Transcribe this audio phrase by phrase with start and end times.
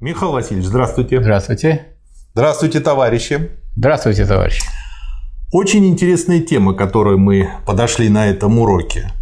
[0.00, 1.20] Михаил Васильевич, здравствуйте.
[1.20, 1.86] Здравствуйте.
[2.32, 3.50] Здравствуйте, товарищи.
[3.76, 4.62] Здравствуйте, товарищи.
[5.52, 9.12] Очень интересная тема, к которой мы подошли на этом уроке.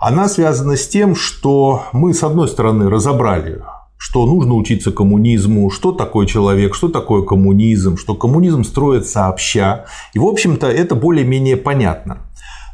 [0.00, 3.62] Она связана с тем, что мы, с одной стороны, разобрали,
[3.96, 9.86] что нужно учиться коммунизму, что такое человек, что такое коммунизм, что коммунизм строит сообща.
[10.12, 12.18] И, в общем-то, это более-менее понятно.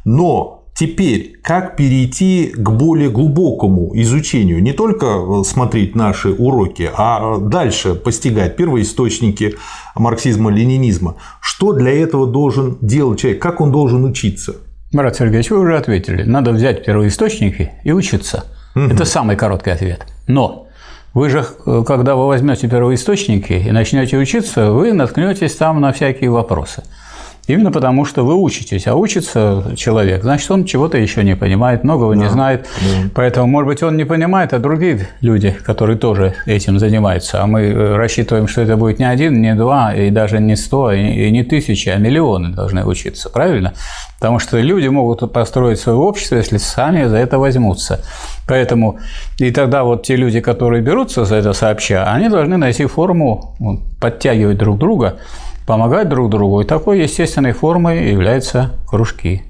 [0.05, 7.37] Но Теперь, как перейти к более глубокому изучению, не только э, смотреть наши уроки, а
[7.37, 9.55] дальше постигать первоисточники
[9.95, 11.15] марксизма-ленинизма.
[11.41, 14.55] Что для этого должен делать человек, как он должен учиться?
[14.91, 16.23] Марат Сергеевич, вы уже ответили.
[16.23, 18.45] Надо взять первоисточники и учиться.
[18.75, 18.85] Угу.
[18.85, 20.07] Это самый короткий ответ.
[20.27, 20.67] Но
[21.13, 26.31] вы же, э, когда вы возьмете первоисточники и начнете учиться, вы наткнетесь там на всякие
[26.31, 26.83] вопросы.
[27.45, 32.15] Именно потому, что вы учитесь, а учится человек, значит, он чего-то еще не понимает, многого
[32.15, 32.67] да, не знает.
[32.79, 33.09] Да.
[33.13, 37.43] Поэтому, может быть, он не понимает, а другие люди, которые тоже этим занимаются.
[37.43, 40.93] А мы э, рассчитываем, что это будет не один, не два, и даже не сто,
[40.93, 43.73] и не тысячи, а миллионы должны учиться, правильно?
[44.19, 47.99] Потому что люди могут построить свое общество, если сами за это возьмутся.
[48.47, 48.99] Поэтому
[49.37, 53.57] и тогда вот те люди, которые берутся за это сообща, они должны найти форму
[53.99, 55.17] подтягивать друг друга
[55.65, 56.61] помогать друг другу.
[56.61, 59.43] И такой естественной формой являются кружки.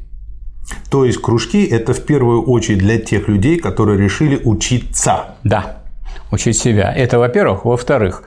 [0.90, 5.36] То есть кружки– это в первую очередь для тех людей, которые решили учиться.
[5.44, 5.84] Да,
[6.32, 6.92] учить себя.
[6.92, 7.66] Это, во-первых.
[7.66, 8.24] Во-вторых,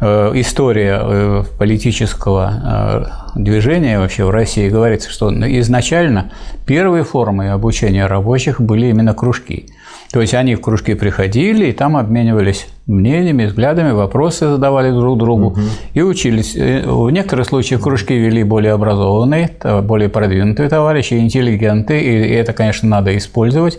[0.00, 6.32] э, история э, политического э, движения вообще в России говорится, что изначально
[6.66, 9.66] первые формы обучения рабочих были именно кружки.
[10.12, 15.48] То есть они в кружки приходили и там обменивались мнениями, взглядами, вопросы задавали друг другу
[15.48, 15.60] угу.
[15.94, 16.56] и учились.
[16.56, 19.50] Э, в некоторых случаях кружки вели более образованные,
[19.82, 23.78] более продвинутые товарищи, интеллигенты, и это, конечно, надо использовать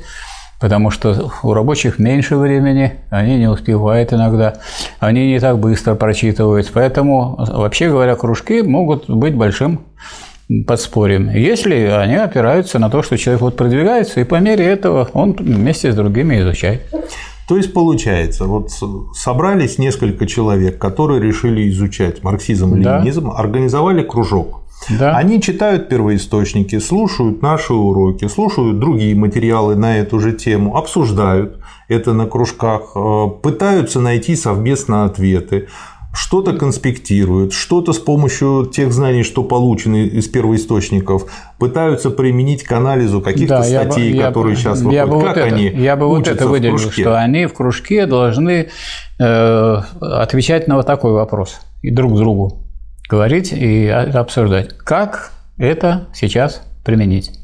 [0.62, 4.54] потому что у рабочих меньше времени, они не успевают иногда,
[5.00, 6.70] они не так быстро прочитывают.
[6.72, 9.82] Поэтому, вообще говоря, кружки могут быть большим
[10.68, 15.34] подспорьем, если они опираются на то, что человек вот продвигается, и по мере этого он
[15.34, 16.82] вместе с другими изучает.
[17.48, 18.70] То есть получается, вот
[19.14, 23.36] собрались несколько человек, которые решили изучать марксизм, ленинизм, да.
[23.36, 24.62] организовали кружок.
[24.90, 25.16] Да.
[25.16, 32.14] Они читают первоисточники, слушают наши уроки, слушают другие материалы на эту же тему, обсуждают это
[32.14, 35.68] на кружках, э, пытаются найти совместно ответы
[36.14, 43.22] что-то конспектируют, что-то с помощью тех знаний, что получены из первоисточников, пытаются применить к анализу
[43.22, 45.10] каких-то да, статей, я которые бы, сейчас я выходят.
[45.10, 48.70] Бы как вот они это, Я бы вот это выделил, что они в кружке должны
[49.20, 52.62] э, отвечать на вот такой вопрос и друг другу
[53.10, 57.41] говорить и обсуждать, как это сейчас применить.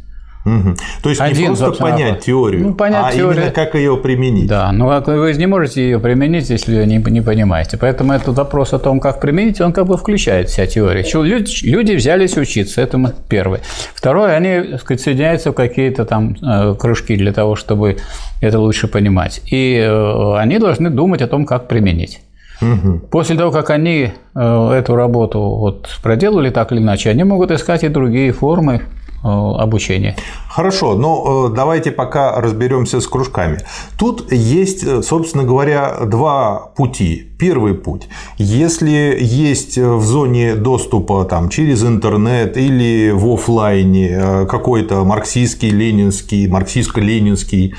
[0.47, 0.75] Угу.
[1.03, 2.25] То есть Один, не просто понять вопрос.
[2.25, 3.41] теорию, ну, понять а теорию.
[3.41, 4.47] именно как ее применить.
[4.47, 7.77] Да, но вы не можете ее применить, если не, не понимаете.
[7.77, 11.03] Поэтому этот вопрос о том, как применить, он как бы включает вся теория.
[11.13, 13.59] Люди, люди взялись учиться, это первое.
[13.93, 17.97] Второе, они так сказать, соединяются в какие-то там э, кружки для того, чтобы
[18.39, 19.41] это лучше понимать.
[19.51, 22.21] И э, они должны думать о том, как применить.
[22.61, 22.99] Угу.
[23.11, 27.83] После того, как они э, эту работу вот проделали так или иначе, они могут искать
[27.83, 28.81] и другие формы
[29.23, 30.15] обучения.
[30.47, 33.59] Хорошо, но э, давайте пока разберемся с кружками.
[33.97, 37.23] Тут есть, э, собственно говоря, два пути.
[37.37, 38.07] Первый путь.
[38.37, 47.75] Если есть в зоне доступа там, через интернет или в офлайне какой-то марксистский, ленинский, марксистско-ленинский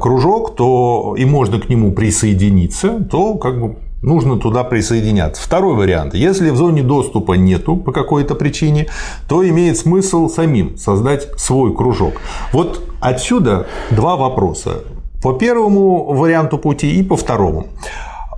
[0.00, 5.42] кружок, то и можно к нему присоединиться, то как бы нужно туда присоединяться.
[5.42, 6.14] Второй вариант.
[6.14, 8.88] Если в зоне доступа нету по какой-то причине,
[9.28, 12.14] то имеет смысл самим создать свой кружок.
[12.52, 14.80] Вот отсюда два вопроса.
[15.22, 17.68] По первому варианту пути и по второму.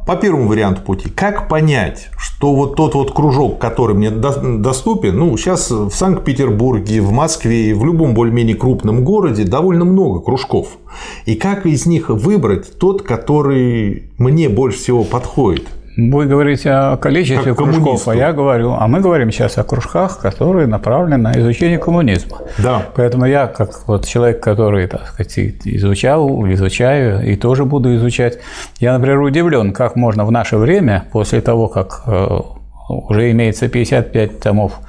[0.07, 5.35] По первому варианту пути, как понять, что вот тот вот кружок, который мне доступен, ну,
[5.39, 10.77] сейчас в Санкт-Петербурге, в Москве, в любом более-менее крупном городе довольно много кружков.
[11.25, 15.69] И как из них выбрать тот, который мне больше всего подходит?
[15.97, 20.19] Вы говорите о количестве как кружков, а я говорю, а мы говорим сейчас о кружках,
[20.19, 22.39] которые направлены на изучение коммунизма.
[22.59, 22.83] Да.
[22.97, 28.39] Поэтому я, как вот человек, который, так сказать, изучал, изучаю и тоже буду изучать,
[28.81, 32.41] я, например, удивлен, как можно в наше время, после того, как э,
[32.89, 34.81] уже имеется 55 томов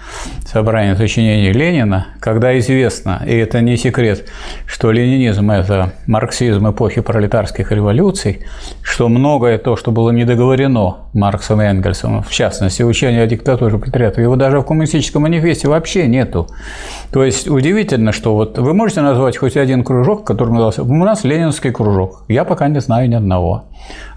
[0.46, 4.30] собрания сочинений Ленина, когда известно, и это не секрет,
[4.66, 8.46] что ленинизм– это марксизм эпохи пролетарских революций,
[8.82, 14.22] что многое то, что было недоговорено Марксом и Энгельсом, в частности, учение о диктатуре пролетариата,
[14.22, 16.48] его даже в коммунистическом манифесте вообще нету.
[17.12, 21.24] То есть удивительно, что вот вы можете назвать хоть один кружок, который назывался, у нас
[21.24, 23.66] ленинский кружок, я пока не знаю ни одного.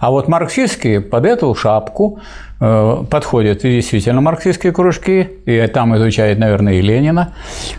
[0.01, 2.21] А вот марксистские под эту шапку
[2.61, 7.35] э, подходят и действительно марксистские кружки, и там изучает, наверное, и Ленина.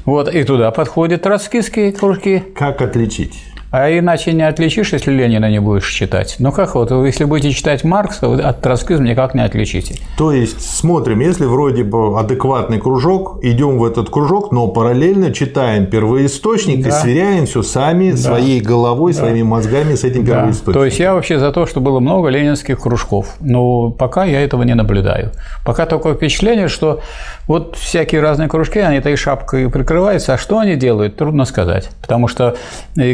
[0.06, 2.44] Вот, и туда подходят троцкистские кружки.
[2.56, 3.44] Как отличить?
[3.72, 6.38] А иначе не отличишь, если Ленина не будешь читать.
[6.40, 9.96] Ну как вот, если будете читать Маркса, вы от троцкизма никак не отличите.
[10.18, 15.86] То есть смотрим, если вроде бы адекватный кружок, идем в этот кружок, но параллельно читаем
[15.86, 16.90] первоисточник да.
[16.90, 18.18] и сверяем все сами да.
[18.18, 19.20] своей головой, да.
[19.20, 20.74] своими мозгами с этим первоисточником.
[20.74, 20.80] Да.
[20.80, 24.64] То есть я вообще за то, что было много ленинских кружков, но пока я этого
[24.64, 25.32] не наблюдаю.
[25.64, 27.02] Пока такое впечатление, что
[27.46, 32.28] вот всякие разные кружки, они этой шапкой прикрываются, а что они делают, трудно сказать, потому
[32.28, 32.56] что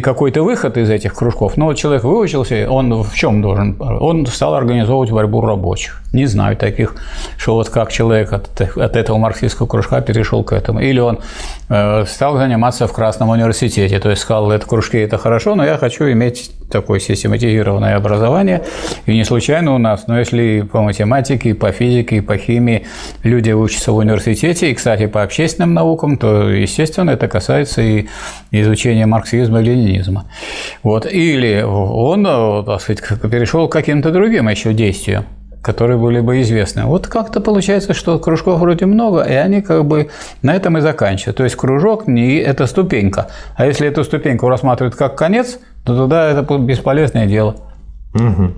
[0.02, 1.58] какой-то выход из этих кружков.
[1.58, 3.76] Но человек выучился, он в чем должен?
[3.80, 6.02] Он стал организовывать борьбу рабочих.
[6.16, 6.96] Не знаю таких,
[7.38, 10.80] что вот как человек от, от этого марксистского кружка перешел к этому.
[10.80, 11.20] Или он
[11.68, 15.78] э, стал заниматься в Красном университете, то есть сказал, это кружки это хорошо, но я
[15.78, 18.64] хочу иметь такое систематизированное образование.
[19.08, 22.86] И не случайно у нас, но если по математике, по физике, по химии
[23.24, 28.08] люди учатся в университете, и, кстати, по общественным наукам, то, естественно, это касается и
[28.52, 30.32] изучения марксизма и ленинизма.
[30.82, 31.06] Вот.
[31.06, 32.24] Или он,
[32.66, 35.26] так сказать, перешел к каким-то другим еще действиям
[35.66, 36.86] которые были бы известны.
[36.86, 40.10] Вот как-то получается, что кружков вроде много, и они как бы
[40.44, 41.38] на этом и заканчивают.
[41.38, 43.30] То есть кружок не это ступенька.
[43.56, 47.56] А если эту ступеньку рассматривают как конец, то тогда это бесполезное дело.
[48.14, 48.52] Угу.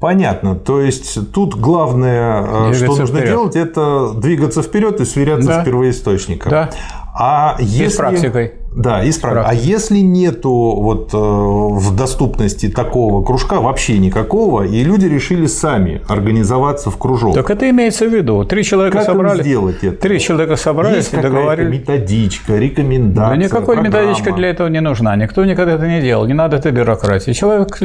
[0.00, 0.54] Понятно.
[0.54, 3.28] То есть тут главное, э, двигаться что нужно вперед.
[3.28, 5.62] делать, это двигаться вперед и сверяться да.
[5.62, 6.50] с первоисточником.
[6.50, 6.70] Да.
[7.14, 7.84] А если...
[7.84, 8.52] И с практикой.
[8.76, 9.10] Да, и.
[9.24, 16.02] А если нету вот э, в доступности такого кружка вообще никакого, и люди решили сами
[16.08, 17.34] организоваться в кружок.
[17.34, 18.44] Так это имеется в виду.
[18.44, 19.42] Три человека как собрали.
[19.42, 19.96] сделать это?
[19.96, 21.80] Три человека собрались Есть и договорились.
[21.80, 23.36] методичка, рекомендация.
[23.38, 23.88] Да никакой программа.
[23.88, 25.16] методичка для этого не нужна.
[25.16, 26.26] Никто никогда это не делал.
[26.26, 27.32] Не надо это бюрократии.
[27.32, 27.80] Человек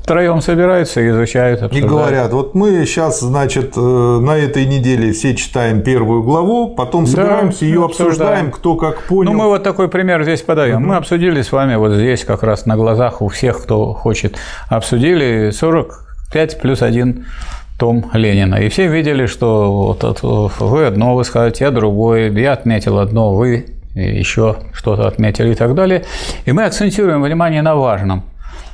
[0.00, 1.62] втроем собираются и изучают.
[1.62, 1.84] Обсуждают.
[1.84, 7.06] И говорят, вот мы сейчас, значит, э, на этой неделе все читаем первую главу, потом
[7.06, 9.32] собираемся, да, ее обсуждаем, обсуждаем, кто как понял.
[9.32, 10.82] Ну, мы вот такой пример здесь подаем.
[10.82, 10.86] Угу.
[10.86, 14.36] Мы обсудили с вами вот здесь как раз на глазах у всех, кто хочет,
[14.68, 17.26] обсудили 45 плюс 1
[17.78, 18.56] том Ленина.
[18.56, 24.56] И все видели, что вот вы одно высказываете, я другое, я отметил одно, вы еще
[24.72, 26.04] что-то отметили и так далее.
[26.44, 28.24] И мы акцентируем внимание на важном.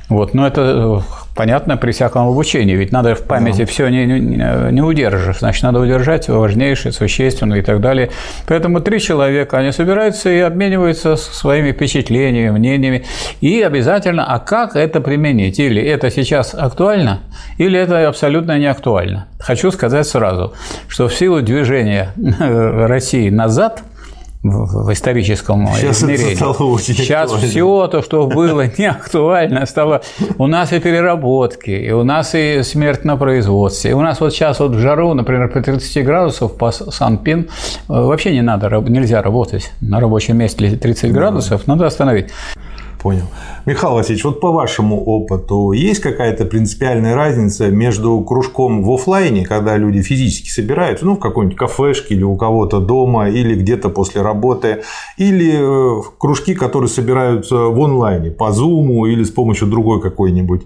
[0.09, 3.65] Вот, но это э, понятно при всяком обучении, ведь надо в памяти да.
[3.67, 8.09] все не, не, не удержишь, значит, надо удержать важнейшее, существенное и так далее.
[8.47, 13.05] Поэтому три человека, они собираются и обмениваются своими впечатлениями, мнениями,
[13.39, 15.59] и обязательно, а как это применить?
[15.59, 17.19] Или это сейчас актуально,
[17.59, 19.27] или это абсолютно не актуально.
[19.39, 20.53] Хочу сказать сразу,
[20.87, 23.83] что в силу движения России назад–
[24.41, 26.27] в историческом Сейчас измерении.
[26.33, 27.47] Это стало очень Сейчас актуально.
[27.49, 30.01] все то, что было не актуально, стало.
[30.37, 33.91] У нас и переработки, и у нас и смерть на производстве.
[33.91, 37.47] И у нас вот сейчас вот в жару, например, по 30 градусов по Санпин э,
[37.87, 42.29] вообще не надо, нельзя работать на рабочем месте 30 градусов, надо остановить.
[43.01, 43.23] Понял.
[43.65, 49.77] Михаил Васильевич, вот по вашему опыту есть какая-то принципиальная разница между кружком в офлайне, когда
[49.77, 54.83] люди физически собираются, ну, в какой-нибудь кафешке или у кого-то дома, или где-то после работы,
[55.15, 60.63] или э, кружки, которые собираются в онлайне, по Zoom или с помощью другой какой-нибудь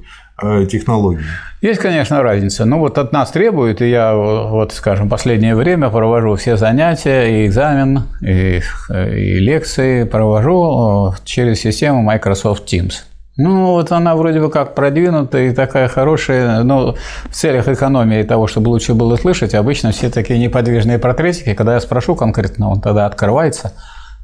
[0.70, 1.24] технологий?
[1.62, 2.66] Есть, конечно, разница.
[2.66, 7.48] Ну, вот от нас требуют, и я, вот, скажем, последнее время провожу все занятия, и
[7.48, 12.96] экзамен, и, и лекции провожу э, через систему Microsoft Teams.
[13.38, 16.96] Ну, вот она вроде бы как продвинутая и такая хорошая, но
[17.30, 21.80] в целях экономии того, чтобы лучше было слышать, обычно все такие неподвижные портретики, когда я
[21.80, 23.74] спрошу конкретно, он тогда открывается,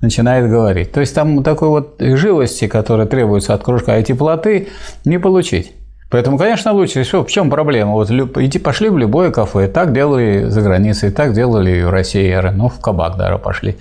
[0.01, 0.92] начинает говорить.
[0.92, 4.68] То есть там такой вот живости, которая требуется от кружка, и теплоты
[5.06, 5.74] не получить.
[6.10, 7.04] Поэтому, конечно, лучше.
[7.04, 7.92] Все, в чем проблема?
[7.92, 9.68] Вот идти пошли в любое кафе.
[9.68, 12.36] Так делали за границей, так делали и в России.
[12.54, 13.78] Ну, в кабак даже пошли.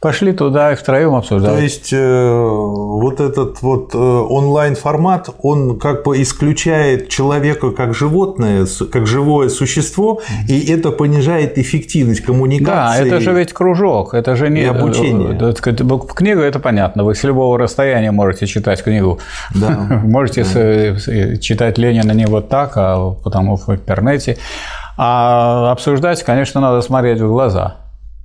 [0.00, 1.56] Пошли туда и втроем обсуждали.
[1.56, 7.94] То есть э, вот этот вот э, онлайн формат, он как бы исключает человека как
[7.94, 13.02] животное, как живое существо, и это понижает эффективность коммуникации.
[13.02, 15.36] Да, это же ведь кружок, это же не обучение.
[15.40, 15.52] Э,
[16.14, 19.18] книга это понятно, вы с любого расстояния можете читать книгу.
[19.54, 19.70] Да.
[20.04, 20.44] Можете
[21.40, 24.38] читать Ленина не вот так, а потому в интернете.
[24.96, 27.78] А обсуждать, конечно, надо смотреть в глаза,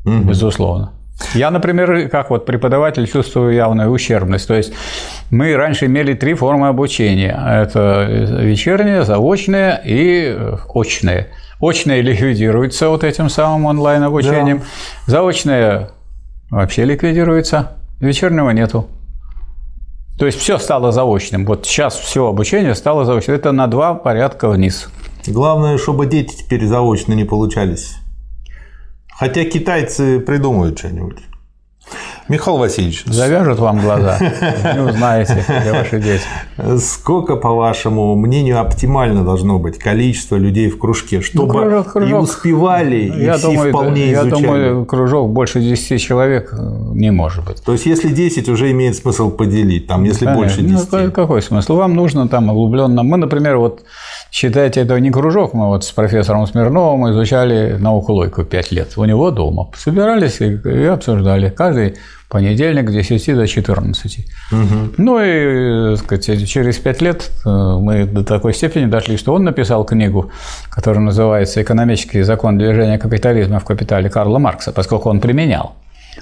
[0.05, 0.92] безусловно.
[1.35, 4.47] Я, например, как вот преподаватель чувствую явную ущербность.
[4.47, 4.73] То есть
[5.29, 7.39] мы раньше имели три формы обучения.
[7.63, 10.37] Это вечернее, заочное и
[10.73, 11.29] очное.
[11.61, 14.59] Очное ликвидируется вот этим самым онлайн-обучением.
[14.59, 14.63] Да.
[15.07, 15.89] Заочное
[16.49, 17.77] вообще ликвидируется.
[17.99, 18.87] Вечернего нету.
[20.19, 21.45] То есть все стало заочным.
[21.45, 23.35] Вот сейчас все обучение стало заочным.
[23.35, 24.89] Это на два порядка вниз.
[25.25, 27.95] Главное, чтобы дети теперь заочно не получались.
[29.17, 31.17] Хотя китайцы придумают что-нибудь.
[32.29, 33.03] Михаил Васильевич.
[33.05, 34.17] Завяжут вам глаза,
[34.73, 36.23] не узнаете, где ваши дети.
[36.79, 42.09] Сколько, по вашему мнению, оптимально должно быть количество людей в кружке, чтобы ну, кружок, кружок.
[42.09, 44.41] и успевали, и я все думаю, вполне Я изучали?
[44.41, 46.57] думаю, кружок больше 10 человек э,
[46.93, 47.61] не может быть.
[47.61, 50.41] То есть, если 10, уже имеет смысл поделить, там, если Конечно.
[50.41, 50.91] больше 10.
[50.93, 51.75] Ну, какой смысл?
[51.75, 53.03] Вам нужно там углубленно.
[53.03, 53.83] Мы, например, вот
[54.33, 58.97] считайте, это не кружок, мы вот с профессором Смирновым изучали науку логику 5 лет.
[58.97, 59.69] У него дома.
[59.77, 61.49] Собирались и обсуждали.
[61.49, 61.95] Каждый
[62.29, 64.25] понедельник с 10 до 14.
[64.51, 64.59] Угу.
[64.97, 69.85] Ну и сказать, через 5 лет э, мы до такой степени дошли, что он написал
[69.85, 70.31] книгу,
[70.69, 75.75] которая называется «Экономический закон движения капитализма в капитале Карла Маркса», поскольку он применял.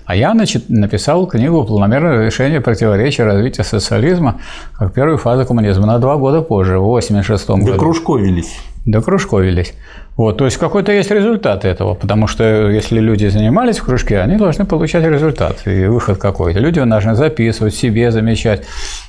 [0.05, 4.39] А я значит, написал книгу «Планомерное решение противоречия развития социализма
[4.77, 7.71] как первой фазы коммунизма» на два года позже, в 1986 году.
[7.71, 8.57] Да кружковились.
[8.85, 9.73] Да кружковились.
[10.17, 14.35] Вот, то есть какой-то есть результат этого, потому что если люди занимались в кружке, они
[14.37, 16.59] должны получать результат и выход какой-то.
[16.59, 18.63] Люди должны записывать, себе замечать.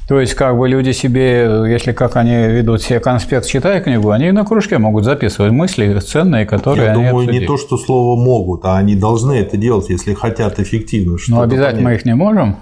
[0.08, 4.30] То есть как бы люди себе, если как они ведут себе конспект, читая книгу, они
[4.30, 7.40] на кружке могут записывать мысли ценные, которые Я они думаю, обсудили.
[7.40, 11.16] не то, что слово могут, а они должны это делать, если хотят эффективно.
[11.28, 11.84] Но обязательно понять.
[11.84, 12.56] мы их не можем.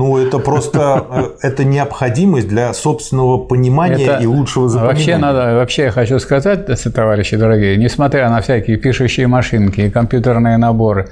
[0.00, 4.96] Ну, это просто э, это необходимость для собственного понимания это и лучшего запоминания.
[4.96, 10.56] Вообще, надо, вообще я хочу сказать, товарищи дорогие, несмотря на всякие пишущие машинки и компьютерные
[10.56, 11.10] наборы,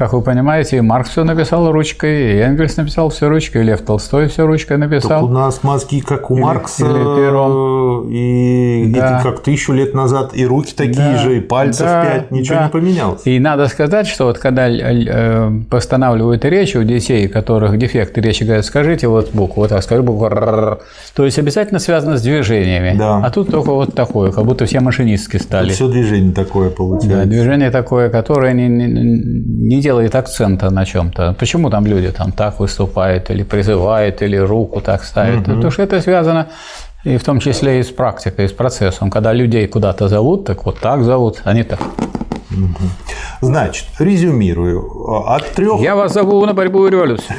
[0.00, 4.28] как вы понимаете, Маркс все написал ручкой, и Энгельс написал все ручкой, и Лев Толстой
[4.28, 5.20] все ручкой написал.
[5.20, 8.08] Так у нас мозги, как у или, Маркса, или пером.
[8.10, 9.20] и, да.
[9.20, 11.18] и как тысячу лет назад, и руки такие да.
[11.18, 12.02] же, и пальцев да.
[12.02, 12.64] пять, ничего да.
[12.64, 13.20] не поменялось.
[13.26, 18.44] И надо сказать, что вот когда э, постанавливают речь у детей, у которых дефекты речи,
[18.44, 22.96] говорят, скажите вот букву, вот так, скажи букву то есть обязательно связано с движениями.
[22.96, 23.18] Да.
[23.18, 25.72] А тут только вот такое, как будто все машинистки стали.
[25.72, 27.18] Все движение такое получается.
[27.18, 31.34] Да, движение такое, которое не, не, не делает акцента на чем-то.
[31.38, 35.48] Почему там люди там так выступают, или призывают, или руку так ставят?
[35.48, 35.54] Угу.
[35.54, 36.46] Потому что это связано
[37.06, 39.10] и в том числе и с практикой, и с процессом.
[39.10, 41.80] Когда людей куда-то зовут, так вот так зовут, они так.
[43.40, 44.80] Значит, резюмирую.
[45.26, 45.80] От трех...
[45.80, 47.36] Я вас зову на борьбу и революцию.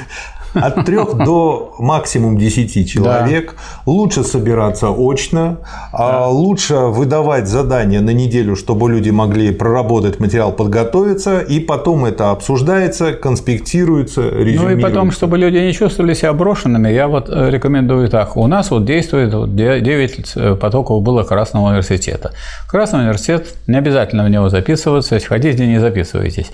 [0.53, 3.55] От трех до максимум 10 человек.
[3.55, 3.91] Да.
[3.91, 5.57] Лучше собираться очно,
[5.93, 6.27] а да.
[6.27, 13.13] лучше выдавать задания на неделю, чтобы люди могли проработать материал, подготовиться, и потом это обсуждается,
[13.13, 14.63] конспектируется, резюмируется.
[14.63, 18.35] Ну и потом, чтобы люди не чувствовали себя брошенными, я вот э, рекомендую так.
[18.37, 22.31] У нас вот действует 9 э, потоков было Красного университета.
[22.67, 26.51] Красный университет, не обязательно в него записываться, если хотите, не записывайтесь.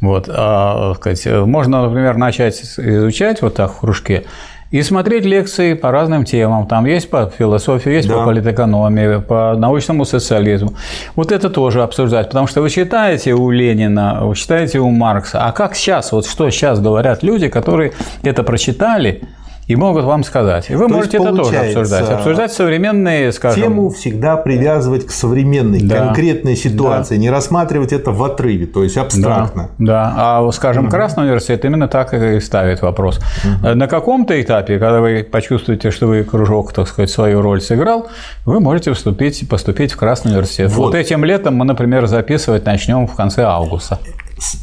[0.00, 4.24] Вот, а, сказать, можно, например, начать изучать вот так в кружке
[4.74, 6.66] и смотреть лекции по разным темам.
[6.66, 8.16] Там есть по философии, есть да.
[8.16, 10.74] по политэкономии, по научному социализму.
[11.14, 15.44] Вот это тоже обсуждать, потому что вы читаете у Ленина, вы читаете у Маркса.
[15.46, 17.92] А как сейчас, вот что сейчас говорят люди, которые
[18.24, 19.22] это прочитали,
[19.66, 20.70] и могут вам сказать.
[20.70, 22.10] И вы То можете это тоже обсуждать.
[22.10, 23.62] Обсуждать современные, скажем...
[23.62, 26.06] Тему всегда привязывать к современной, да.
[26.06, 27.20] конкретной ситуации, да.
[27.20, 29.70] не рассматривать это в отрыве, то есть абстрактно.
[29.78, 30.38] Да, да.
[30.38, 33.18] а, скажем, Красный университет именно так и ставит вопрос.
[33.18, 33.74] Угу.
[33.74, 38.08] На каком-то этапе, когда вы почувствуете, что вы кружок, так сказать, свою роль сыграл,
[38.44, 40.70] вы можете вступить, поступить в Красный университет.
[40.72, 40.86] Вот.
[40.86, 43.98] вот этим летом мы, например, записывать начнем в конце августа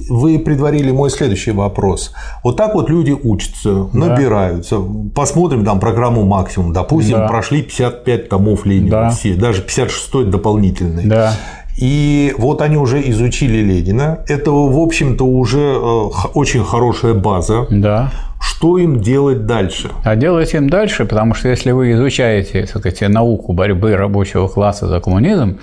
[0.10, 2.14] вы предварили мой следующий вопрос.
[2.44, 4.00] Вот так вот люди учатся, да.
[4.00, 4.78] набираются.
[5.14, 6.74] Посмотрим там программу максимум.
[6.74, 7.28] Допустим, да.
[7.28, 9.10] прошли 55 томов Ленина да.
[9.10, 11.06] все, даже 56 дополнительный.
[11.06, 11.34] Да.
[11.78, 14.20] И вот они уже изучили Ленина.
[14.28, 15.80] Это, в общем-то, уже э,
[16.34, 17.66] очень хорошая база.
[17.70, 18.12] Да.
[18.42, 19.92] Что им делать дальше?
[20.04, 24.88] А делать им дальше, потому что если вы изучаете так сказать, науку борьбы рабочего класса
[24.88, 25.60] за коммунизм,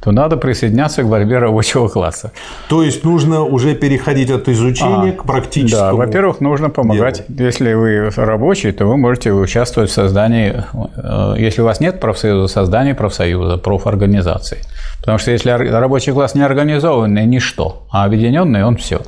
[0.00, 2.32] то надо присоединяться к борьбе рабочего класса.
[2.68, 5.90] То есть нужно уже переходить от изучения а, к практическому.
[5.90, 7.24] Да, во-первых, нужно помогать.
[7.28, 7.46] Делу.
[7.46, 10.64] Если вы рабочий, то вы можете участвовать в создании,
[10.96, 14.58] э, если у вас нет профсоюза, создании профсоюза, профорганизации.
[15.00, 19.00] Потому что если рабочий класс не организованный, ничто, а объединенный он все.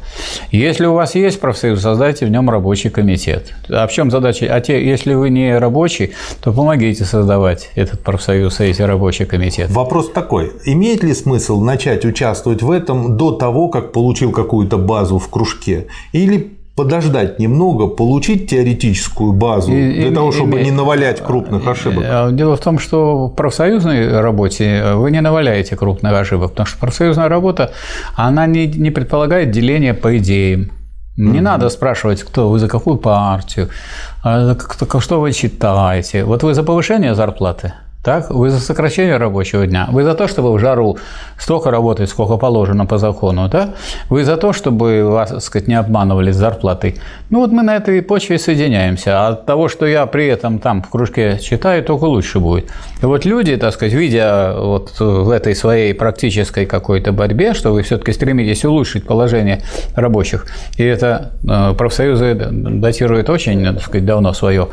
[0.50, 3.52] Если у вас есть профсоюз, создайте в нем рабочий комитет.
[3.68, 4.46] А в чем задача?
[4.50, 9.72] А те, если вы не рабочий, то помогите создавать этот профсоюз и эти рабочие комитеты.
[9.72, 15.18] Вопрос такой: имеет ли смысл начать участвовать в этом до того, как получил какую-то базу
[15.18, 21.20] в кружке, или подождать немного, получить теоретическую базу и, для того, чтобы и, не навалять
[21.20, 22.04] крупных ошибок?
[22.08, 26.78] Э, дело в том, что в профсоюзной работе вы не наваляете крупных ошибок, потому что
[26.78, 27.72] профсоюзная работа,
[28.16, 30.70] она не, не предполагает деление по идеям.
[31.16, 33.68] Не mm надо спрашивать, кто вы за какую партию,
[34.22, 34.56] а
[35.00, 36.24] что вы читаете.
[36.24, 37.72] Вот вы за повышение зарплаты?
[38.02, 38.30] Так?
[38.30, 40.96] Вы за сокращение рабочего дня, вы за то, чтобы в жару
[41.36, 43.74] столько работать, сколько положено по закону, да?
[44.08, 46.96] Вы за то, чтобы вас, так сказать, не обманывали с зарплатой.
[47.28, 49.20] Ну вот мы на этой почве соединяемся.
[49.20, 52.70] А от того, что я при этом там в кружке читаю, только лучше будет.
[53.02, 57.82] И вот люди, так сказать, видя вот в этой своей практической какой-то борьбе, что вы
[57.82, 59.60] все-таки стремитесь улучшить положение
[59.94, 60.46] рабочих,
[60.78, 64.68] и это э, профсоюзы датируют очень, так сказать, давно свое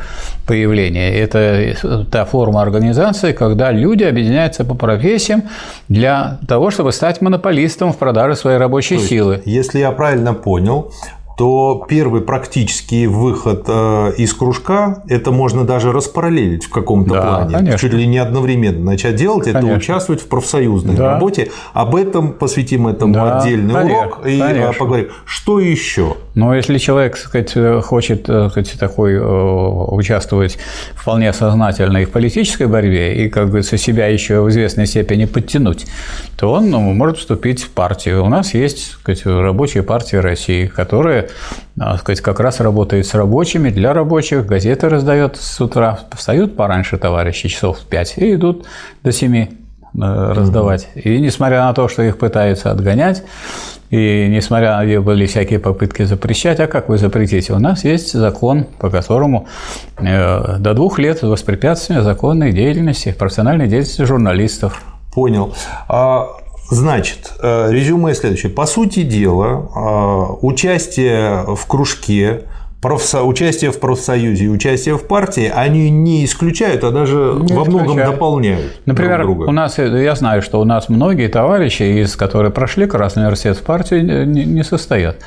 [0.46, 1.20] появление.
[1.20, 5.44] Это та форма организации, организации, когда люди объединяются по профессиям
[5.90, 9.42] для того, чтобы стать монополистом в продаже своей рабочей То силы.
[9.46, 10.92] Если я правильно понял,
[11.38, 17.56] то первый практический выход э, из кружка это можно даже распараллелить в каком-то да, плане,
[17.58, 17.78] конечно.
[17.78, 19.68] чуть ли не одновременно начать делать, конечно.
[19.68, 21.14] это участвовать в профсоюзной да.
[21.14, 21.52] работе.
[21.74, 24.74] Об этом посвятим этому да, отдельный конечно, урок и э, конечно.
[24.74, 25.10] поговорим.
[25.26, 26.16] Что еще?
[26.38, 30.60] Но если человек, сказать, хочет сказать, такой э, участвовать
[30.94, 35.88] вполне сознательно и в политической борьбе и, как говорится, себя еще в известной степени подтянуть,
[36.38, 38.24] то он ну, может вступить в партию.
[38.24, 41.30] У нас есть сказать, рабочая партия России, которая
[41.98, 47.50] сказать, как раз работает с рабочими, для рабочих, газеты раздает с утра, встают пораньше товарищи,
[47.50, 48.68] часов в 5, и идут
[49.02, 49.48] до 7 э,
[49.96, 50.88] раздавать.
[50.94, 53.24] И несмотря на то, что их пытаются отгонять,
[53.90, 57.54] и несмотря на были всякие попытки запрещать, а как вы запретите?
[57.54, 59.48] У нас есть закон, по которому
[59.98, 64.84] э, до двух лет воспрепятствования законной деятельности, профессиональной деятельности журналистов.
[65.14, 65.54] Понял.
[65.88, 66.28] А
[66.70, 68.52] Значит, э, резюме следующее.
[68.52, 72.42] По сути дела, э, участие в кружке,
[72.82, 73.24] профсо...
[73.24, 77.98] участие в профсоюзе и участие в партии, они не исключают, а даже не во многом
[77.98, 78.80] дополняют.
[78.86, 79.50] Например, друг друга.
[79.50, 83.64] у нас, я знаю, что у нас многие товарищи, из которых прошли Красный университет в
[83.64, 85.18] партию, не, не состоят.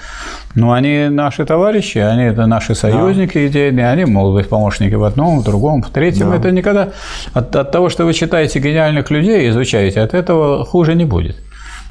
[0.55, 3.47] Но они наши товарищи, они это наши союзники да.
[3.47, 6.31] идейные, они могут быть помощники в одном, в другом, в третьем.
[6.31, 6.37] Да.
[6.37, 6.89] Это никогда
[7.33, 11.37] от, от того, что вы читаете гениальных людей, изучаете, от этого хуже не будет.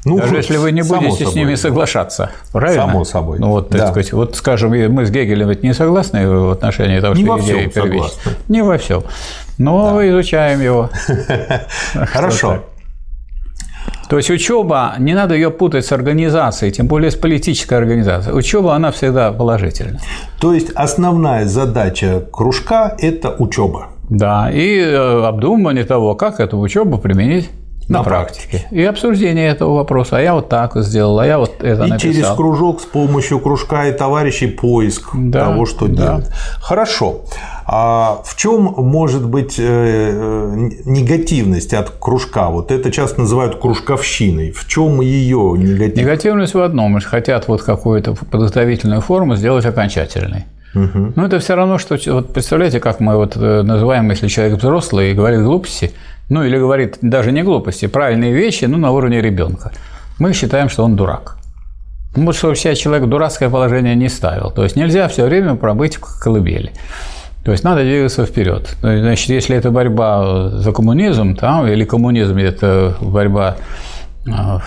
[0.04, 1.32] Ну, Даже если вы не будете собой.
[1.32, 2.86] с ними соглашаться, правильно?
[2.86, 3.38] Само собой.
[3.38, 3.88] Ну, вот, да.
[3.88, 7.68] сказать, вот, скажем, мы с Гегелем ведь не согласны в отношении того, не что идея
[7.68, 8.32] первична.
[8.48, 9.02] Не во всем.
[9.58, 10.08] Но да.
[10.08, 10.88] изучаем его.
[11.92, 12.60] Хорошо.
[14.08, 18.34] То есть учеба, не надо ее путать с организацией, тем более с политической организацией.
[18.34, 20.00] Учеба, она всегда положительна.
[20.40, 23.88] То есть основная задача кружка– это учеба.
[24.08, 27.50] Да, и э, обдумывание того, как эту учебу применить
[27.90, 28.48] на, на практике.
[28.50, 28.68] практике.
[28.70, 30.16] И обсуждение этого вопроса.
[30.16, 31.98] А я вот так сделал, а я вот это и написал.
[31.98, 35.94] через кружок с помощью кружка и товарищей поиск да, того, что да.
[35.94, 36.30] делать.
[36.60, 37.22] Хорошо.
[37.66, 42.50] А в чем может быть э, э, негативность от кружка?
[42.50, 44.52] Вот это часто называют кружковщиной.
[44.52, 45.96] В чем ее негативность?
[45.96, 47.00] Негативность в одном.
[47.00, 50.46] Хотят вот какую-то подготовительную форму сделать окончательной.
[50.74, 51.12] Угу.
[51.16, 55.10] Но это все равно, что вот представляете, как мы вот э, называем, если человек взрослый
[55.10, 55.92] и говорит глупости,
[56.28, 59.72] ну или говорит даже не глупости, правильные вещи, ну на уровне ребенка.
[60.18, 61.36] Мы считаем, что он дурак.
[62.16, 64.50] Ну, что себя человек дурацкое положение не ставил.
[64.50, 66.72] То есть нельзя все время пробыть в колыбели.
[67.44, 68.76] То есть надо двигаться вперед.
[68.80, 73.56] Значит, если это борьба за коммунизм, там, или коммунизм это борьба
[74.28, 74.60] а,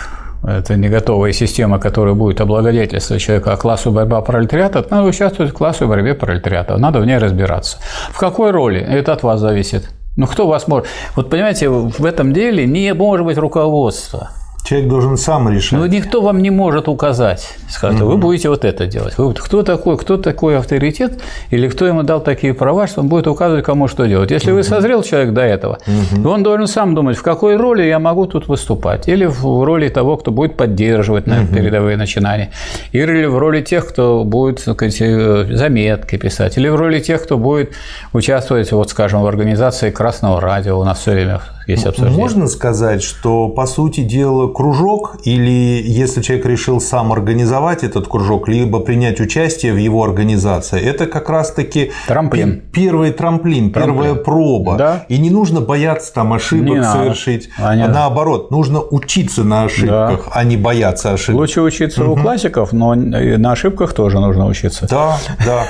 [0.44, 5.56] это не готовая система, которая будет облагодетельствовать человека, а классу борьба пролетариата, надо участвовать в
[5.56, 7.78] классовой борьбе пролетариата, надо в ней разбираться.
[8.10, 8.80] В какой роли?
[8.80, 9.90] Это от вас зависит.
[10.16, 10.88] Ну, кто вас может...
[11.16, 14.30] Вот понимаете, в этом деле не может быть руководства.
[14.64, 15.78] Человек должен сам решать.
[15.78, 17.50] Ну, никто вам не может указать.
[17.70, 18.12] Скажет, угу.
[18.12, 19.18] вы будете вот это делать.
[19.18, 23.28] Вы, кто такой, кто такой авторитет, или кто ему дал такие права, что он будет
[23.28, 24.32] указывать, кому что делать.
[24.32, 24.58] Если угу.
[24.58, 25.80] вы созрел человек до этого,
[26.16, 26.30] угу.
[26.30, 29.10] он должен сам думать, в какой роли я могу тут выступать.
[29.10, 31.54] Или в роли того, кто будет поддерживать угу.
[31.54, 32.52] передовые начинания.
[32.94, 36.58] Или в роли тех, кто будет сказать, э, заметки писать.
[36.58, 37.74] Или в роли тех, кто будет
[38.14, 40.80] участвовать, вот, скажем, в организации Красного радио.
[40.80, 42.20] У нас все время есть обсуждение.
[42.20, 48.48] Можно сказать, что по сути дела кружок, или если человек решил сам организовать этот кружок,
[48.48, 52.62] либо принять участие в его организации, это как раз-таки трамплин.
[52.72, 53.96] первый трамплин, трамплин.
[53.96, 54.78] первая проба.
[54.78, 55.06] Да?
[55.10, 57.50] И не нужно бояться там ошибок не совершить.
[57.58, 60.32] А наоборот, нужно учиться на ошибках, да.
[60.34, 61.42] а не бояться ошибок.
[61.42, 62.14] Лучше учиться угу.
[62.14, 64.88] у классиков, но на ошибках тоже нужно учиться.
[64.90, 65.66] Да, да.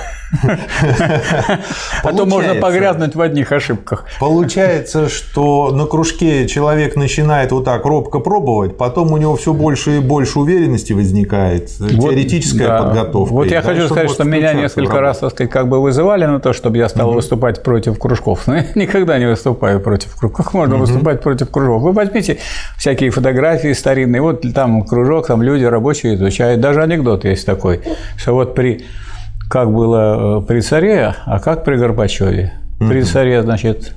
[2.04, 4.06] А то можно погрязнуть в одних ошибках.
[4.19, 9.98] Получается, что на кружке человек начинает вот так робко пробовать, потом у него все больше
[9.98, 13.34] и больше уверенности возникает, теоретическая подготовка.
[13.34, 16.54] Вот я хочу сказать, что меня несколько раз, так сказать, как бы вызывали на то,
[16.54, 18.43] чтобы я стал выступать против кружков.
[18.48, 20.46] Но я никогда не выступаю против кружков.
[20.46, 21.82] Как можно выступать против кружков?
[21.82, 22.39] Вы возьмите
[22.78, 26.62] всякие фотографии старинные, вот там кружок, там люди рабочие изучают.
[26.62, 27.82] Даже анекдот есть такой,
[28.17, 28.86] что вот при
[29.50, 32.54] как было э, при царе, а как при Горбачеве.
[32.80, 33.94] При царе, значит,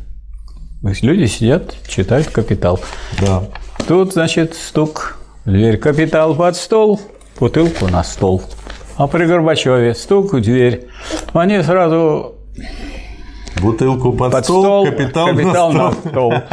[0.83, 2.81] люди сидят, читают «Капитал».
[3.21, 3.43] Да.
[3.89, 7.01] Тут, значит, стук, дверь «Капитал» под стол,
[7.39, 8.43] бутылку на стол.
[8.97, 10.89] А при Горбачеве стук в дверь.
[11.33, 12.37] Они сразу
[13.67, 16.35] Бутылку под, под стол, стол, капитал, капитал на стол.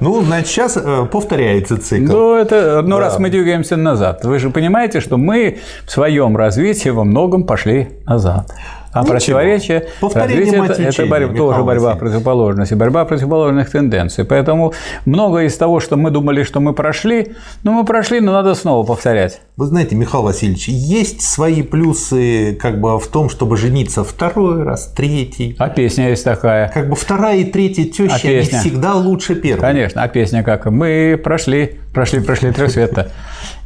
[0.00, 2.12] Ну, значит, сейчас э, повторяется цикл.
[2.12, 4.24] Ну, это, ну, раз мы двигаемся назад.
[4.24, 8.50] Вы же понимаете, что мы в своем развитии во многом пошли назад.
[8.94, 9.12] А Ничего.
[9.12, 14.24] противоречие, развитие– это, это борьба, тоже борьба противоположностей, борьба противоположных тенденций.
[14.24, 14.72] Поэтому
[15.04, 17.32] многое из того, что мы думали, что мы прошли,
[17.64, 19.40] ну, мы прошли, но надо снова повторять.
[19.56, 24.92] Вы знаете, Михаил Васильевич, есть свои плюсы как бы в том, чтобы жениться второй раз,
[24.96, 25.56] третий.
[25.58, 26.68] А песня есть такая.
[26.68, 28.58] Как бы вторая и третья теща, а песня?
[28.58, 29.60] они всегда лучше первой.
[29.60, 30.66] Конечно, а песня как?
[30.66, 33.10] Мы прошли, прошли, прошли три света.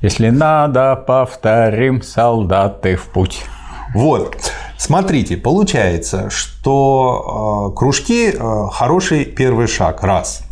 [0.01, 3.45] Если надо, повторим, солдаты в путь.
[3.94, 4.37] Вот.
[4.77, 10.42] Смотрите, получается, что э, кружки э, хороший первый шаг, раз.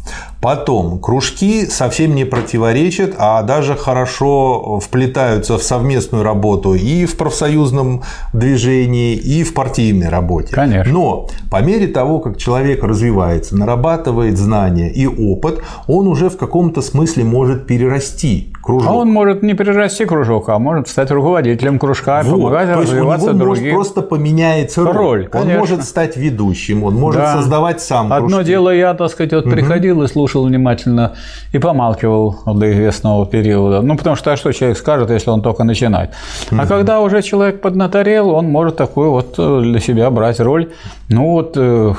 [0.40, 8.02] Потом, кружки совсем не противоречат, а даже хорошо вплетаются в совместную работу и в профсоюзном
[8.32, 10.54] движении, и в партийной работе.
[10.54, 10.92] Конечно.
[10.92, 16.82] Но по мере того, как человек развивается, нарабатывает знания и опыт, он уже в каком-то
[16.82, 18.90] смысле может перерасти кружок.
[18.90, 22.32] А он может не перерасти кружок, а может стать руководителем кружка, вот.
[22.32, 23.64] помогать То развиваться у него другим.
[23.64, 24.94] Может просто поменяется роль.
[24.94, 27.36] роль он может стать ведущим, он может да.
[27.36, 28.46] создавать сам Одно кружки.
[28.46, 29.54] дело, я, так сказать, вот угу.
[29.54, 31.14] приходил и слушал внимательно
[31.52, 33.82] и помалкивал до известного периода.
[33.82, 36.10] Ну, потому что а что человек скажет, если он только начинает?
[36.50, 36.60] Угу.
[36.60, 40.72] А когда уже человек поднаторел, он может такую вот э, для себя брать роль,
[41.08, 41.94] ну вот э,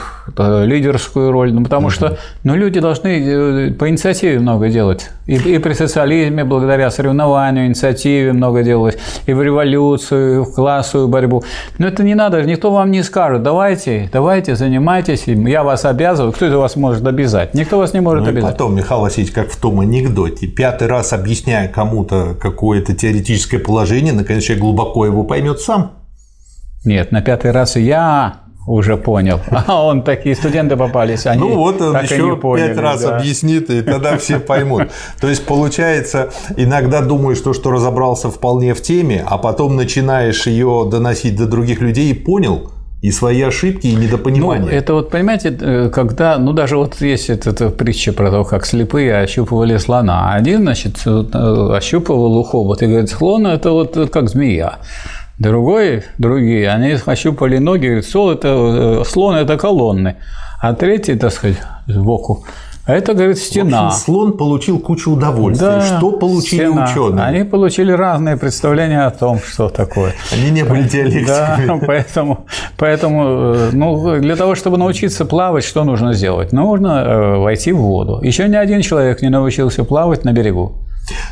[0.65, 1.91] лидерскую роль, ну потому угу.
[1.91, 5.11] что ну, люди должны э, по инициативе много делать.
[5.27, 11.07] И, и при социализме благодаря соревнованию, инициативе много делалось, и в революцию, и в классовую
[11.07, 11.43] борьбу.
[11.77, 16.33] Но это не надо, никто вам не скажет, давайте, давайте, занимайтесь, я вас обязываю.
[16.33, 17.53] Кто это вас может обязать?
[17.53, 18.51] Никто вас не может ну, обязать.
[18.51, 24.43] потом, Михаил Васильевич, как в том анекдоте, пятый раз объясняя кому-то какое-то теоретическое положение, наконец
[24.43, 25.93] человек глубоко его поймет сам.
[26.83, 29.39] Нет, на пятый раз я уже понял.
[29.67, 33.17] А он такие студенты попались, они Ну вот он еще поняли, пять раз да.
[33.17, 34.83] объяснит, и тогда все поймут.
[35.19, 40.87] То есть получается, иногда думаешь, что, что разобрался вполне в теме, а потом начинаешь ее
[40.91, 44.65] доносить до других людей и понял, и свои ошибки, и недопонимания.
[44.65, 48.43] Ну, это вот, понимаете, э, когда, ну, даже вот есть эта, эта притча про то,
[48.43, 50.33] как слепые ощупывали слона.
[50.33, 54.79] Один, значит, э, ощупывал ухо, вот и говорит, слон– это вот как змея.
[55.39, 60.15] Другой, другие, они ощупали ноги, говорят, слон это, э, слон– это колонны.
[60.59, 62.43] А третий, так сказать, сбоку
[62.87, 63.83] а это, говорит, стена.
[63.83, 65.67] В общем, слон получил кучу удовольствия.
[65.67, 66.85] Да, что получили стена.
[66.89, 67.25] ученые?
[67.25, 70.13] Они получили разные представления о том, что такое.
[70.31, 71.67] Они не были диалектиками.
[71.67, 72.45] Да, поэтому,
[72.77, 76.53] поэтому э, ну, для того, чтобы научиться плавать, что нужно сделать?
[76.53, 78.21] Нужно э, войти в воду.
[78.23, 80.86] Еще ни один человек не научился плавать на берегу.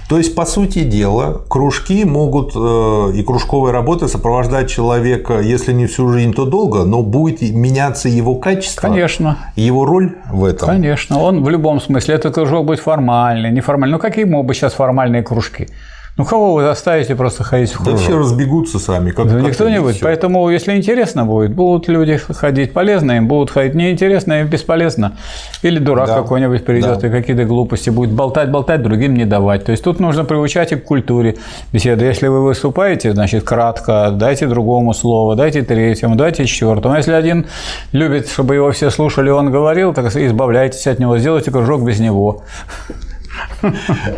[0.08, 5.88] То есть, по сути дела, кружки могут э, и кружковая работа сопровождать человека, если не
[5.88, 8.88] всю жизнь, то долго, но будет меняться его качество.
[8.88, 9.38] Конечно.
[9.56, 10.68] Его роль в этом.
[10.68, 11.20] Конечно.
[11.20, 13.94] Он в любом смысле, этот кружок будет формальный, неформальный.
[13.94, 15.70] Ну, какие могут быть сейчас формальные кружки?
[16.18, 17.96] Ну, кого вы заставите просто ходить в кружок?
[17.96, 19.12] Да все разбегутся сами.
[19.12, 19.96] Как, да никто не будет.
[19.96, 20.06] Все.
[20.06, 25.18] Поэтому, если интересно будет, будут люди ходить полезно, им будут ходить неинтересно, им бесполезно.
[25.62, 26.16] Или дурак да.
[26.16, 27.08] какой-нибудь придет да.
[27.08, 29.66] и какие-то глупости будет болтать, болтать, другим не давать.
[29.66, 31.36] То есть тут нужно приучать и к культуре
[31.74, 32.06] беседы.
[32.06, 36.96] Если вы выступаете, значит, кратко, дайте другому слово, дайте третьему, дайте четвертому.
[36.96, 37.46] Если один
[37.92, 42.44] любит, чтобы его все слушали, он говорил, так избавляйтесь от него, сделайте кружок без него.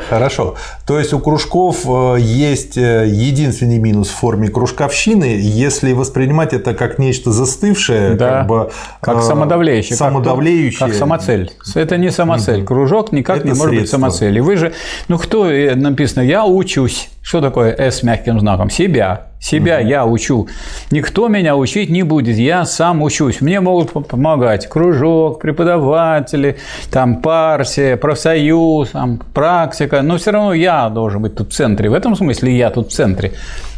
[0.10, 0.56] Хорошо.
[0.86, 6.74] То есть у кружков э, есть э, единственный минус в форме кружковщины, если воспринимать это
[6.74, 10.80] как нечто застывшее, да, как бы как э, самодавлеющее, самодавлеющее.
[10.80, 11.52] Как, как самоцель.
[11.76, 12.64] Это не самоцель.
[12.64, 13.82] Кружок никак это не может средство.
[13.82, 14.44] быть самоцелью.
[14.44, 14.74] Вы же,
[15.08, 17.10] ну кто написано, я учусь.
[17.22, 18.70] Что такое S с мягким знаком?
[18.70, 19.27] Себя.
[19.40, 20.48] Себя я учу.
[20.90, 22.38] Никто меня учить не будет.
[22.38, 23.40] Я сам учусь.
[23.40, 26.58] Мне могут помогать кружок, преподаватели,
[26.92, 30.02] там партия, профсоюз, там, практика.
[30.02, 31.90] Но все равно я должен быть тут в центре.
[31.90, 33.34] В этом смысле я тут в центре.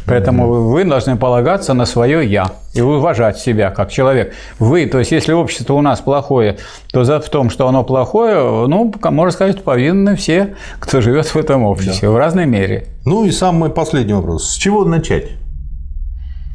[0.06, 0.70] Поэтому угу.
[0.70, 4.34] вы должны полагаться на свое «я» и уважать себя как человек.
[4.58, 6.58] Вы, то есть если общество у нас плохое,
[6.92, 11.36] то за в том, что оно плохое, ну, можно сказать, повинны все, кто живет в
[11.36, 12.14] этом обществе да.
[12.14, 12.86] в разной мере.
[13.04, 14.50] Ну и самый последний вопрос.
[14.50, 15.28] С чего начать?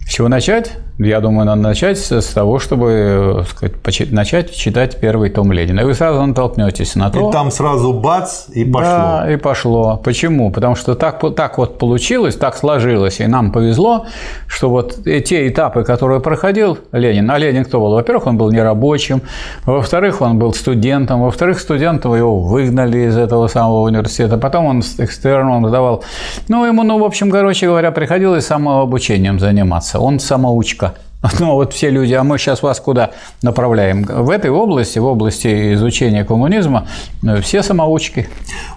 [0.08, 0.72] С чего начать?
[0.98, 5.82] Я думаю, надо начать с того, чтобы сказать, начать читать первый том Ленина.
[5.82, 7.30] И вы сразу натолкнетесь на то.
[7.30, 8.90] И там сразу бац, и пошло.
[8.90, 9.98] Да, и пошло.
[10.02, 10.52] Почему?
[10.52, 14.06] Потому что так, так вот получилось, так сложилось, и нам повезло,
[14.48, 17.92] что вот те этапы, которые проходил Ленин, а Ленин кто был?
[17.92, 19.22] Во-первых, он был нерабочим,
[19.66, 25.68] во-вторых, он был студентом, во-вторых, студентов его выгнали из этого самого университета, потом он экстерном
[25.68, 26.06] сдавал.
[26.48, 30.00] Ну, ему, ну, в общем, короче говоря, приходилось самообучением заниматься.
[30.00, 30.85] Он самоучка.
[31.40, 33.12] Ну, вот все люди, а мы сейчас вас куда
[33.42, 34.04] направляем?
[34.04, 36.88] В этой области, в области изучения коммунизма,
[37.24, 38.28] э, все самоучки.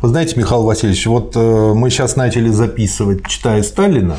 [0.02, 4.16] Вы знаете, Михаил Васильевич, вот э, мы сейчас начали записывать, читая Сталина,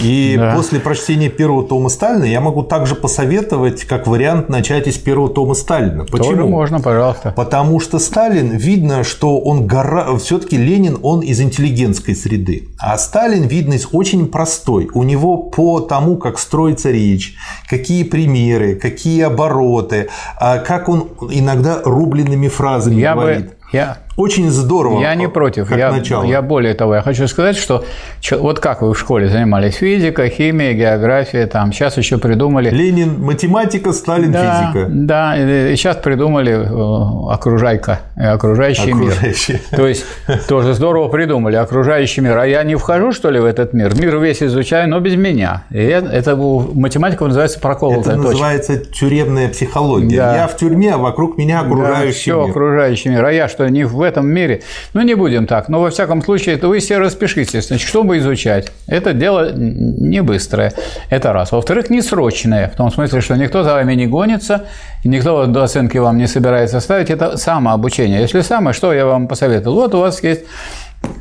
[0.00, 0.54] и да.
[0.54, 5.54] после прочтения первого тома Сталина я могу также посоветовать, как вариант, начать из первого тома
[5.54, 6.04] Сталина.
[6.04, 6.30] Почему?
[6.30, 7.32] Тоже можно, пожалуйста.
[7.36, 10.16] Потому что Сталин, видно, что он гора...
[10.18, 12.68] все-таки Ленин, он из интеллигентской среды.
[12.78, 14.88] А Сталин, видно, из очень простой.
[14.94, 17.36] У него по тому, как строится речь,
[17.68, 20.08] какие примеры, какие обороты,
[20.38, 23.46] а как он иногда рубленными фразами я говорит.
[23.46, 25.00] Бы, я очень здорово.
[25.00, 25.68] Я не против.
[25.68, 26.24] Как я, начало.
[26.24, 27.84] я более того, я хочу сказать, что
[28.32, 32.70] вот как вы в школе занимались физика, химия, география, там сейчас еще придумали.
[32.70, 34.86] Ленин математика, Сталин да, физика.
[34.90, 39.60] Да, и сейчас придумали э, окружайка, окружающий, окружающий мир.
[39.70, 40.04] То есть
[40.48, 42.38] тоже здорово придумали окружающий мир.
[42.38, 43.94] А я не вхожу что ли в этот мир?
[43.98, 45.64] Мир весь изучаю, но без меня.
[45.70, 50.16] И это математика называется проколотая Это называется тюремная психология.
[50.16, 50.36] Да.
[50.36, 52.50] Я в тюрьме, а вокруг меня окружающий да, все мир.
[52.50, 53.24] окружающий мир.
[53.24, 54.62] А я что не в этом мире.
[54.94, 55.68] Ну, не будем так.
[55.68, 57.68] Но, во всяком случае, это вы все распишитесь.
[57.68, 58.70] Значит, чтобы изучать.
[58.86, 60.72] Это дело не быстрое.
[61.08, 61.52] Это раз.
[61.52, 62.68] Во-вторых, не срочное.
[62.68, 64.66] В том смысле, что никто за вами не гонится,
[65.04, 67.10] никто до оценки вам не собирается ставить.
[67.10, 68.20] Это самообучение.
[68.20, 69.76] Если самое, что я вам посоветовал?
[69.76, 70.42] Вот у вас есть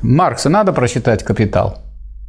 [0.02, 1.78] Маркса, надо прочитать «Капитал».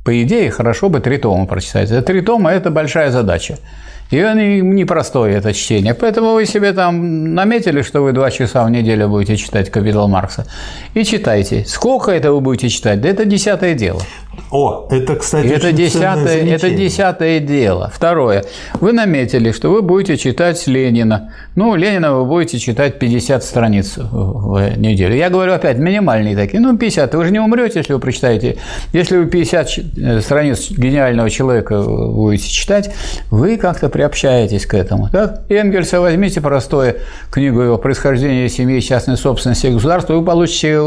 [0.04, 2.04] По идее, хорошо бы три тома прочитать.
[2.06, 3.58] Три тома– это большая задача.
[4.10, 5.94] И не непростое это чтение.
[5.94, 10.46] Поэтому вы себе там наметили, что вы два часа в неделю будете читать «Капитал Маркса».
[10.94, 11.64] И читайте.
[11.64, 13.00] Сколько это вы будете читать?
[13.00, 14.02] Да это десятое дело.
[14.50, 17.90] О, это, кстати, это десятое, это десятое дело.
[17.94, 18.44] Второе.
[18.80, 21.32] Вы наметили, что вы будете читать Ленина.
[21.54, 25.14] Ну, Ленина вы будете читать 50 страниц в неделю.
[25.14, 26.60] Я говорю опять, минимальные такие.
[26.60, 27.14] Ну, 50.
[27.14, 28.56] Вы же не умрете, если вы прочитаете.
[28.92, 32.92] Если вы 50 э, страниц гениального человека будете читать,
[33.30, 35.08] вы как-то приобщаетесь к этому.
[35.10, 35.42] Так?
[35.48, 36.96] Энгельса возьмите простое
[37.30, 40.80] книгу его «Происхождение семьи, частной собственности и государства», вы получите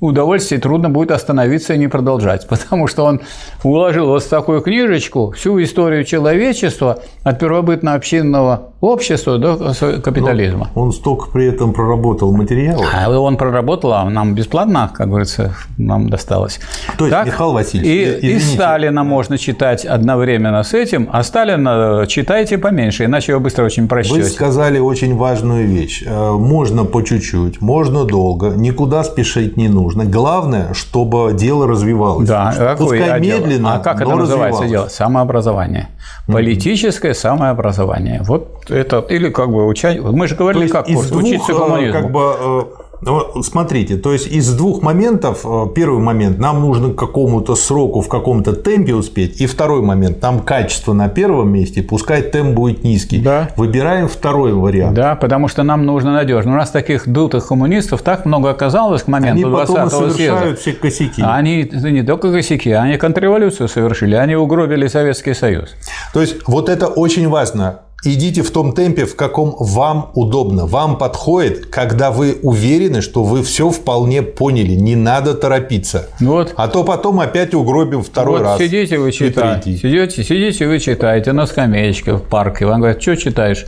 [0.00, 3.20] удовольствие трудно будет остановиться и не продолжать, потому что он
[3.62, 10.70] уложил вот в такую книжечку всю историю человечества от первобытно-общинного общества до капитализма.
[10.74, 12.82] Но он столько при этом проработал материал.
[12.94, 16.60] А он проработал, а нам бесплатно, как говорится, нам досталось.
[16.96, 22.06] То есть, так, Михаил Васильевич, и, и Сталина можно читать одновременно с этим, а Сталина
[22.06, 24.22] читайте поменьше, иначе вы быстро очень прочтете.
[24.22, 26.04] Вы сказали очень важную вещь.
[26.06, 30.04] Э, можно по чуть-чуть, можно долго, никуда спешить не нужно.
[30.04, 32.28] Главное, чтобы дело развивалось.
[32.28, 33.74] Да, Пускай а медленно, дело?
[33.74, 34.88] А как это называется дело?
[34.88, 35.88] Самообразование.
[36.26, 38.20] Политическое самообразование.
[38.22, 40.00] Вот это, или как бы учать.
[40.00, 41.92] Мы же говорили, как курс, двух, учиться э, коммунизму.
[41.92, 42.62] Как бы, э,
[43.00, 48.00] ну, смотрите, то есть из двух моментов, э, первый момент, нам нужно к какому-то сроку
[48.00, 52.84] в каком-то темпе успеть, и второй момент, там качество на первом месте, пускай темп будет
[52.84, 53.20] низкий.
[53.20, 53.50] Да.
[53.56, 54.94] Выбираем второй вариант.
[54.94, 56.52] Да, потому что нам нужно надежно.
[56.52, 60.56] У нас таких дутых коммунистов так много оказалось к моменту 20-го съезда.
[60.56, 61.22] все косяки.
[61.22, 65.70] Они не только косяки, они контрреволюцию совершили, они угробили Советский Союз.
[66.12, 70.98] То есть вот это очень важно Идите в том темпе, в каком вам удобно, вам
[70.98, 76.08] подходит, когда вы уверены, что вы все вполне поняли, не надо торопиться.
[76.20, 76.54] Вот.
[76.56, 78.58] А то потом опять угробим второй вот раз.
[78.58, 83.64] Сидите вы читаете, сидите, сидите вы читаете на скамеечке в парке, вам говорят, что читаешь?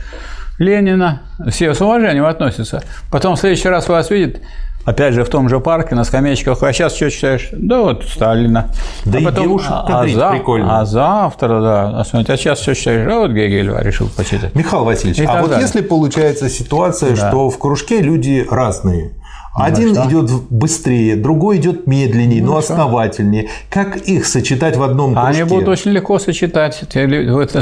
[0.59, 2.83] Ленина, все с уважением относятся.
[3.09, 4.37] Потом в следующий раз вас видят,
[4.85, 6.61] Опять же, в том же парке, на скамеечках.
[6.63, 7.49] А сейчас что читаешь?
[7.51, 8.69] Да вот Сталина.
[9.05, 10.79] Да а потом, и девушек а, за, прикольно.
[10.79, 11.99] А завтра, да.
[11.99, 13.07] А, смотрите, а сейчас что читаешь?
[13.11, 14.55] А вот Гегель решил почитать.
[14.55, 15.65] Михаил Васильевич, и а вот далее.
[15.65, 17.29] если получается ситуация, да.
[17.29, 19.13] что в кружке люди разные,
[19.57, 20.07] ну, один что?
[20.07, 22.73] идет быстрее, другой идет медленнее, ну, но что?
[22.73, 23.49] основательнее.
[23.69, 25.41] Как их сочетать в одном кружке?
[25.41, 26.83] Они будут очень легко сочетать.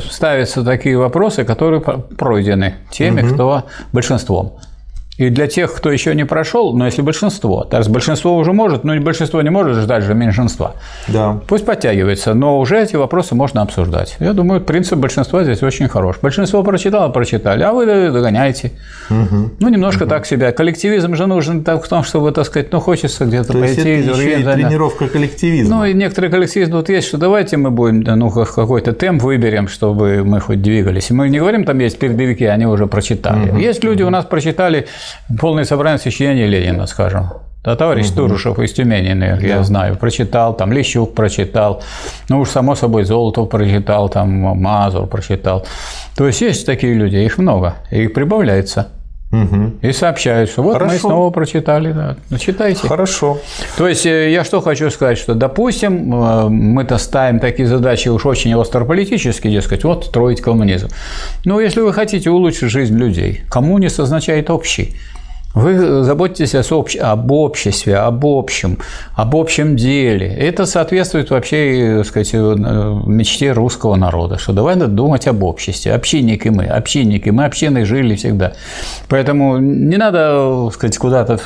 [0.10, 3.34] Ставятся такие вопросы, которые пройдены теми, угу.
[3.34, 4.60] кто большинством.
[5.20, 8.86] И для тех, кто еще не прошел, но если большинство, то есть большинство уже может,
[8.86, 10.76] но большинство не может ждать же меньшинства.
[11.10, 11.42] Да.
[11.46, 14.16] Пусть подтягивается, но уже эти вопросы можно обсуждать.
[14.20, 16.16] Я думаю, принцип большинства здесь очень хорош.
[16.22, 18.72] Большинство прочитало, прочитали, а вы догоняете.
[19.10, 19.52] Угу.
[19.60, 20.10] Ну, немножко угу.
[20.10, 20.54] так себя.
[20.54, 23.82] Коллективизм же нужен в том, чтобы, так сказать, ну, хочется где-то то пойти.
[23.82, 25.76] Есть это еще и тренировка коллективизма.
[25.76, 30.24] Ну, и некоторые коллективизм тут есть, что давайте мы будем, ну, какой-то темп выберем, чтобы
[30.24, 31.10] мы хоть двигались.
[31.10, 33.50] И мы не говорим, там есть передовики, они уже прочитали.
[33.50, 33.58] Угу.
[33.58, 34.88] Есть люди, у нас прочитали
[35.40, 37.30] полное собрание сочинений Ленина, скажем.
[37.64, 38.16] Да, товарищ угу.
[38.16, 39.36] Турушев из Тюмени, да.
[39.36, 41.84] я знаю, прочитал, там Лещук прочитал,
[42.30, 45.66] ну уж само собой Золотов прочитал, там Мазур прочитал.
[46.16, 48.88] То есть есть такие люди, их много, и их прибавляется.
[49.32, 49.74] Угу.
[49.84, 50.94] И сообщают, что вот Хорошо.
[50.94, 51.92] мы снова прочитали.
[51.92, 52.18] Да.
[52.32, 52.88] Ну, читайте.
[52.88, 53.38] Хорошо.
[53.78, 58.26] То есть э, я что хочу сказать, что, допустим, э, мы-то ставим такие задачи уж
[58.26, 60.88] очень острополитические, дескать, вот строить коммунизм.
[61.46, 64.96] Но если вы хотите улучшить жизнь людей, коммунист означает общий.
[65.56, 68.78] Вы заботитесь об обществе, об общем,
[69.16, 70.28] об общем деле.
[70.28, 75.94] Это соответствует вообще, так сказать, мечте русского народа, что давай надо думать об обществе.
[75.94, 78.54] Общинники мы, общинники, мы общиной жили всегда.
[79.08, 81.40] Поэтому не надо, так сказать, куда-то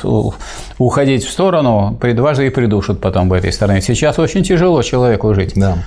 [0.76, 3.80] уходить в сторону, дважды и придушат потом в этой стороне.
[3.80, 5.54] Сейчас очень тяжело человеку жить.
[5.56, 5.78] Да.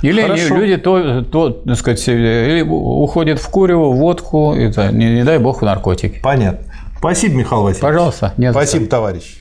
[0.00, 0.56] Или Хорошо.
[0.56, 5.38] люди то, то, так сказать, или уходят в курево, в водку, это, не, не дай
[5.38, 6.20] бог, в наркотики.
[6.22, 6.64] Понятно.
[7.06, 7.82] Спасибо, Михаил Васильевич.
[7.82, 8.34] Пожалуйста.
[8.36, 9.35] Нет Спасибо, товарищ.